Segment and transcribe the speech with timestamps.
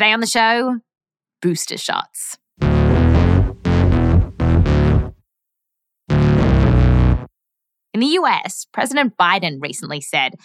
[0.00, 0.80] Today on the show,
[1.42, 2.38] booster shots.
[7.92, 10.36] In the US, President Biden recently said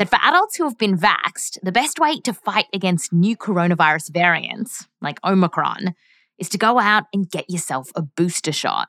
[0.00, 4.12] that for adults who have been vaxxed, the best way to fight against new coronavirus
[4.12, 5.94] variants, like Omicron,
[6.40, 8.88] is to go out and get yourself a booster shot.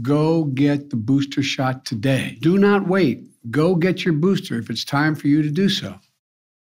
[0.00, 2.38] Go get the booster shot today.
[2.40, 3.24] Do not wait.
[3.50, 5.98] Go get your booster if it's time for you to do so.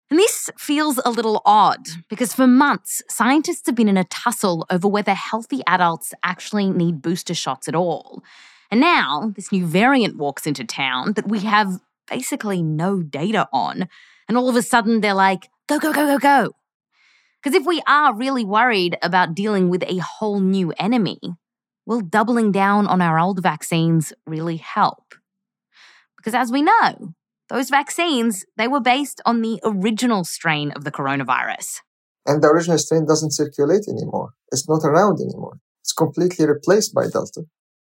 [0.09, 4.65] And this feels a little odd because for months, scientists have been in a tussle
[4.69, 8.23] over whether healthy adults actually need booster shots at all.
[8.69, 13.87] And now this new variant walks into town that we have basically no data on.
[14.27, 16.51] And all of a sudden they're like, go, go, go, go, go.
[17.41, 21.19] Because if we are really worried about dealing with a whole new enemy,
[21.85, 25.15] will doubling down on our old vaccines really help?
[26.17, 27.13] Because as we know,
[27.49, 31.81] those vaccines, they were based on the original strain of the coronavirus.
[32.25, 34.31] And the original strain doesn't circulate anymore.
[34.51, 35.59] It's not around anymore.
[35.81, 37.43] It's completely replaced by Delta.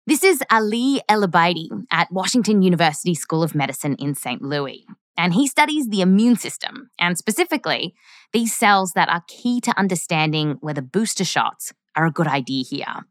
[0.08, 4.42] This is Ali Ellebedy at Washington University School of Medicine in St.
[4.42, 4.86] Louis.
[5.18, 7.94] And he studies the immune system, and specifically,
[8.34, 13.06] these cells that are key to understanding whether booster shots are a good idea here.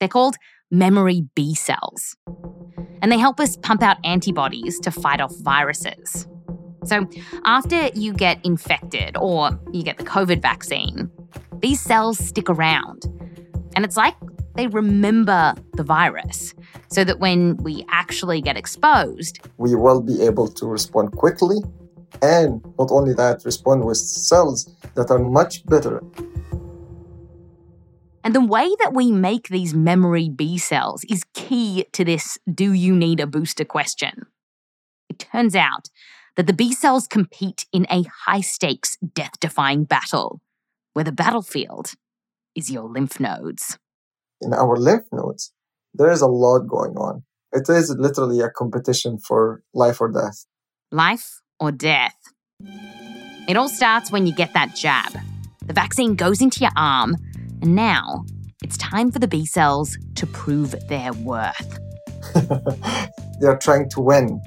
[0.00, 0.36] They're called
[0.70, 2.16] memory B cells
[3.02, 6.26] and they help us pump out antibodies to fight off viruses.
[6.84, 7.08] So,
[7.44, 11.10] after you get infected or you get the COVID vaccine,
[11.60, 13.06] these cells stick around.
[13.74, 14.14] And it's like
[14.54, 16.54] they remember the virus
[16.88, 21.58] so that when we actually get exposed, we will be able to respond quickly
[22.22, 26.02] and not only that, respond with cells that are much better
[28.26, 32.72] and the way that we make these memory B cells is key to this do
[32.72, 34.26] you need a booster question.
[35.08, 35.90] It turns out
[36.34, 40.40] that the B cells compete in a high stakes, death defying battle,
[40.92, 41.92] where the battlefield
[42.56, 43.78] is your lymph nodes.
[44.40, 45.52] In our lymph nodes,
[45.94, 47.22] there is a lot going on.
[47.52, 50.46] It is literally a competition for life or death.
[50.90, 52.16] Life or death.
[53.48, 55.12] It all starts when you get that jab.
[55.64, 57.16] The vaccine goes into your arm
[57.66, 58.24] and now
[58.62, 61.80] it's time for the B cells to prove their worth.
[63.40, 64.40] they are trying to win.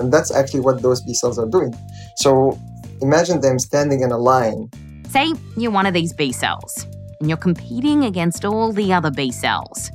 [0.00, 1.72] And that's actually what those B cells are doing.
[2.16, 2.58] So
[3.00, 4.70] imagine them standing in a line.
[5.08, 6.84] Say you're one of these B cells
[7.20, 9.92] and you're competing against all the other B cells.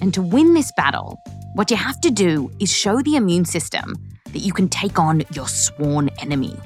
[0.00, 1.20] And to win this battle,
[1.54, 3.94] what you have to do is show the immune system
[4.32, 6.56] that you can take on your sworn enemy,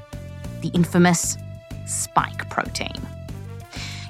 [0.63, 1.37] the infamous
[1.85, 3.07] spike protein.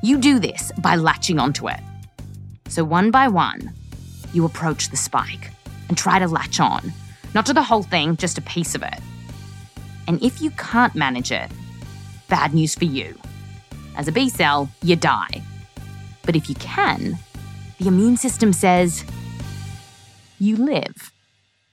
[0.04, 1.78] You do this by latching onto it.
[2.66, 3.72] So, one by one,
[4.32, 5.52] you approach the spike
[5.88, 6.92] and try to latch on,
[7.34, 8.98] not to the whole thing, just a piece of it.
[10.08, 11.48] And if you can't manage it,
[12.28, 13.16] bad news for you.
[13.94, 15.40] As a B cell, you die.
[16.24, 17.16] But if you can,
[17.78, 19.04] the immune system says,
[20.40, 21.12] you live.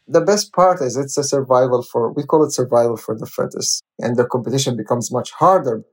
[0.07, 3.83] The best part is it's a survival for, we call it survival for the fittest.
[3.97, 5.83] And the competition becomes much harder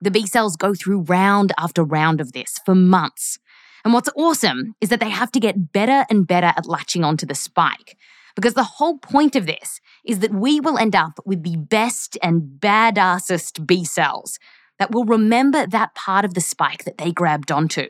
[0.00, 3.38] the B cells go through round after round of this for months.
[3.84, 7.26] And what's awesome is that they have to get better and better at latching onto
[7.26, 7.96] the spike.
[8.36, 12.16] Because the whole point of this is that we will end up with the best
[12.22, 14.38] and badassest B cells
[14.78, 17.88] that will remember that part of the spike that they grabbed onto.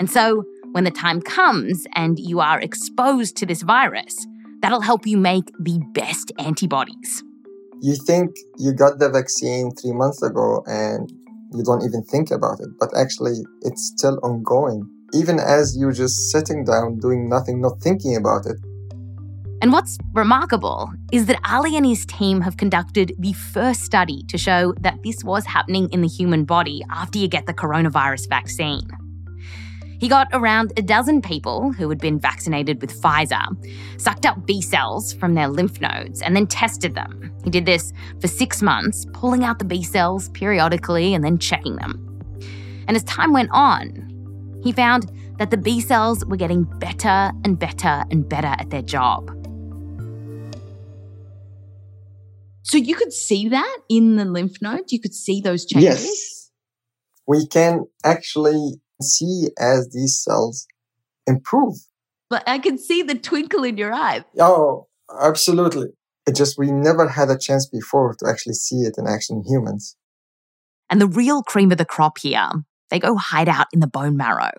[0.00, 4.26] And so, when the time comes and you are exposed to this virus,
[4.60, 7.22] that'll help you make the best antibodies
[7.80, 11.10] you think you got the vaccine three months ago and
[11.52, 14.88] you don't even think about it, but actually it's still ongoing.
[15.14, 18.56] Even as you're just sitting down, doing nothing, not thinking about it.
[19.60, 24.38] And what's remarkable is that Ali and his team have conducted the first study to
[24.38, 28.88] show that this was happening in the human body after you get the coronavirus vaccine.
[29.98, 33.44] He got around a dozen people who had been vaccinated with Pfizer,
[34.00, 37.32] sucked up B cells from their lymph nodes, and then tested them.
[37.42, 41.76] He did this for six months, pulling out the B cells periodically and then checking
[41.76, 42.04] them.
[42.86, 47.58] And as time went on, he found that the B cells were getting better and
[47.58, 49.34] better and better at their job.
[52.62, 54.92] So you could see that in the lymph nodes?
[54.92, 56.04] You could see those changes?
[56.04, 56.50] Yes.
[57.26, 60.66] We can actually see as these cells
[61.26, 61.76] improve.
[62.30, 64.24] But I can see the twinkle in your eye.
[64.38, 64.86] Oh,
[65.20, 65.88] absolutely.
[66.26, 69.50] It just, we never had a chance before to actually see it in action in
[69.50, 69.96] humans.
[70.90, 72.50] And the real cream of the crop here,
[72.90, 74.52] they go hide out in the bone marrow.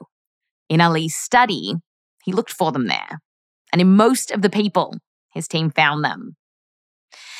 [0.67, 1.75] In Ali's study,
[2.23, 3.19] he looked for them there.
[3.71, 4.95] And in most of the people,
[5.31, 6.35] his team found them.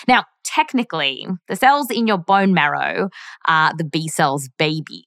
[0.08, 3.10] Now, technically, the cells in your bone marrow
[3.48, 5.06] are the B cells' babies.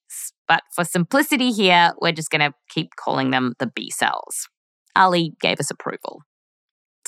[0.53, 4.51] But for simplicity here, we're just going to keep calling them the B cells.
[4.95, 6.21] Ali gave us approval.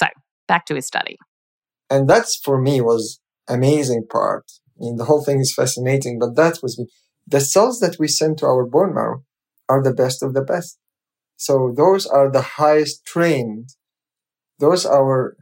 [0.00, 0.06] So,
[0.49, 1.19] back to his study.
[1.91, 4.44] And that's for me was amazing part.
[4.69, 6.82] I mean, the whole thing is fascinating, but that was
[7.26, 9.25] the cells that we send to our bone marrow
[9.69, 10.79] are the best of the best.
[11.37, 13.75] So those are the highest trained.
[14.58, 15.37] Those are our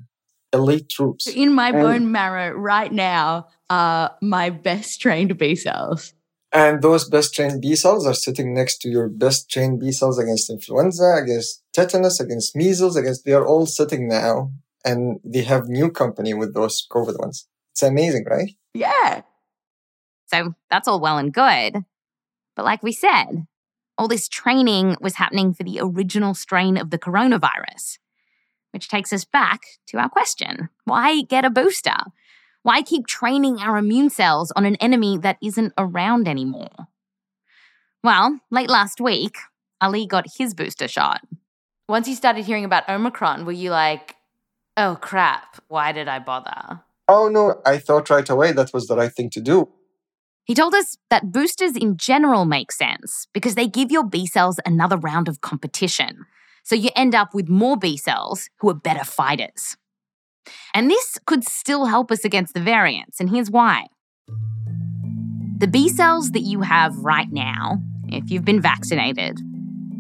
[0.53, 1.29] elite troops.
[1.29, 6.15] In my and, bone marrow right now are my best trained B cells.
[6.53, 10.19] And those best trained B cells are sitting next to your best trained B cells
[10.19, 14.53] against influenza, against tetanus, against measles, against, they are all sitting now
[14.85, 17.47] and they have new company with those COVID ones.
[17.71, 18.51] It's amazing, right?
[18.75, 19.23] Yeah.
[20.27, 21.85] So that's all well and good.
[22.55, 23.47] But like we said,
[23.97, 27.99] all this training was happening for the original strain of the coronavirus.
[28.73, 31.97] Which takes us back to our question why get a booster?
[32.63, 36.89] Why keep training our immune cells on an enemy that isn't around anymore?
[38.05, 39.37] Well, late last week,
[39.81, 41.23] Ali got his booster shot.
[41.89, 44.15] Once you started hearing about Omicron, were you like,
[44.77, 46.81] oh crap, why did I bother?
[47.09, 49.69] Oh no, I thought right away that was the right thing to do.
[50.45, 54.61] He told us that boosters in general make sense because they give your B cells
[54.65, 56.27] another round of competition.
[56.65, 59.77] So you end up with more B cells who are better fighters.
[60.75, 63.87] And this could still help us against the variants, and here's why.
[65.59, 69.39] The B cells that you have right now, if you've been vaccinated,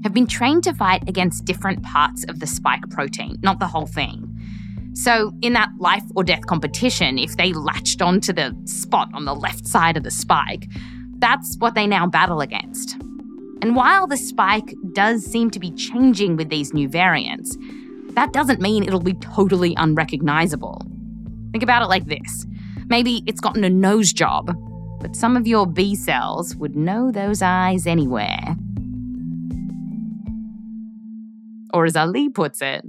[0.03, 3.87] have been trained to fight against different parts of the spike protein, not the whole
[3.87, 4.29] thing.
[4.94, 9.35] So, in that life or death competition, if they latched onto the spot on the
[9.35, 10.67] left side of the spike,
[11.19, 12.97] that's what they now battle against.
[13.62, 17.56] And while the spike does seem to be changing with these new variants,
[18.14, 20.87] that doesn't mean it'll be totally unrecognizable.
[21.53, 22.47] Think about it like this
[22.88, 24.55] maybe it's gotten a nose job,
[25.00, 28.56] but some of your B cells would know those eyes anywhere.
[31.73, 32.85] Or as Ali puts it,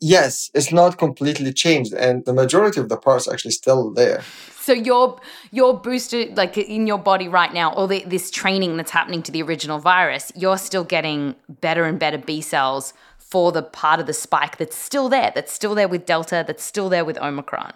[0.00, 4.22] yes, it's not completely changed, and the majority of the parts are actually still there.
[4.60, 5.18] So your
[5.50, 9.32] your booster, like in your body right now, all the, this training that's happening to
[9.32, 12.94] the original virus, you're still getting better and better B cells
[13.30, 16.64] for the part of the spike that's still there, that's still there with Delta, that's
[16.64, 17.72] still there with Omicron.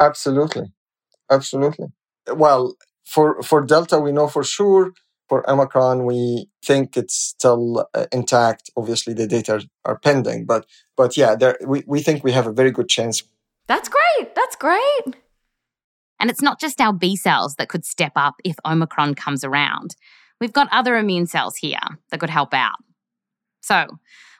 [0.00, 0.72] Absolutely,
[1.30, 1.88] absolutely.
[2.32, 4.92] Well, for for Delta, we know for sure
[5.28, 8.70] for Omicron, we think it's still uh, intact.
[8.76, 12.52] Obviously, the data are, pending, but but yeah, there, we we think we have a
[12.52, 13.22] very good chance.
[13.66, 14.34] That's great.
[14.34, 15.16] That's great.
[16.20, 19.96] And it's not just our B cells that could step up if Omicron comes around.
[20.40, 21.78] We've got other immune cells here
[22.10, 22.76] that could help out.
[23.60, 23.86] So,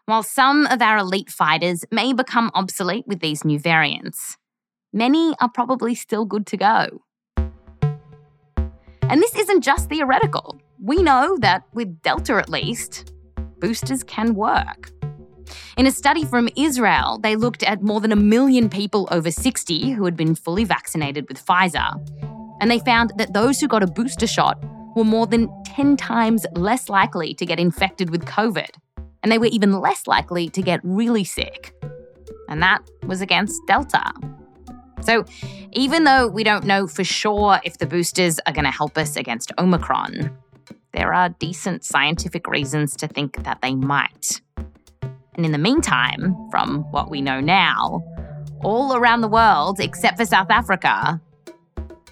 [0.06, 4.36] while some of our elite fighters may become obsolete with these new variants,
[4.92, 7.02] many are probably still good to go.
[9.08, 10.60] And this isn't just theoretical.
[10.78, 13.12] We know that with Delta at least,
[13.60, 14.90] boosters can work.
[15.76, 19.90] In a study from Israel, they looked at more than a million people over 60
[19.90, 21.94] who had been fully vaccinated with Pfizer.
[22.60, 24.62] And they found that those who got a booster shot
[24.94, 28.68] were more than 10 times less likely to get infected with COVID.
[29.24, 31.74] And they were even less likely to get really sick.
[32.48, 34.12] And that was against Delta.
[35.00, 35.24] So,
[35.72, 39.16] even though we don't know for sure if the boosters are going to help us
[39.16, 40.30] against Omicron,
[40.92, 44.42] there are decent scientific reasons to think that they might.
[45.34, 48.04] And in the meantime, from what we know now,
[48.62, 51.20] all around the world, except for South Africa,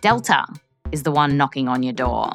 [0.01, 0.47] Delta
[0.91, 2.31] is the one knocking on your door.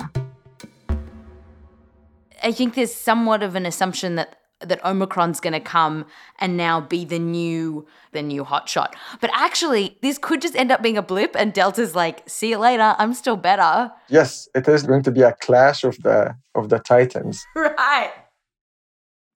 [2.43, 6.05] I think there's somewhat of an assumption that that Omicron's going to come
[6.39, 8.93] and now be the new the new hotshot.
[9.21, 12.57] But actually, this could just end up being a blip, and Delta's like, "See you
[12.57, 12.95] later.
[12.97, 16.79] I'm still better." Yes, it is going to be a clash of the of the
[16.79, 17.45] titans.
[17.55, 18.11] Right.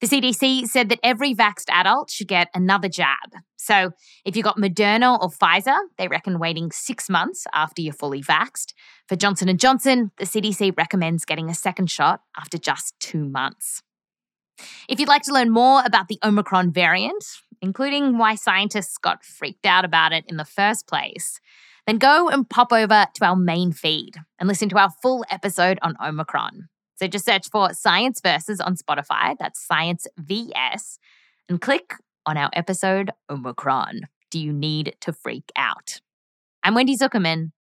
[0.02, 3.36] The CDC said that every vaxxed adult should get another jab.
[3.56, 3.92] So
[4.26, 8.74] if you got Moderna or Pfizer, they reckon waiting six months after you're fully vaxxed.
[9.08, 13.84] For Johnson & Johnson, the CDC recommends getting a second shot after just two months.
[14.88, 17.24] If you'd like to learn more about the Omicron variant,
[17.62, 21.40] including why scientists got freaked out about it in the first place,
[21.88, 25.80] then go and pop over to our main feed and listen to our full episode
[25.82, 26.70] on Omicron.
[26.96, 31.00] So just search for Science Versus on Spotify, that's Science VS,
[31.50, 34.02] and click on our episode Omicron.
[34.30, 36.00] Do you need to freak out?
[36.64, 37.52] I'm Wendy Zuckerman.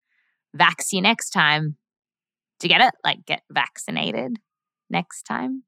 [0.55, 1.77] Vax you next time.
[2.61, 2.93] You get it?
[3.03, 4.37] Like get vaccinated
[4.89, 5.63] next time?